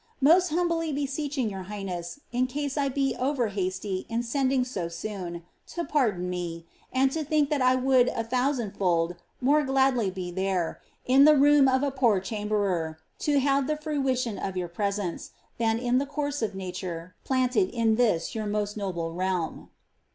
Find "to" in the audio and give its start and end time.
5.67-5.85, 7.11-7.23, 13.19-13.39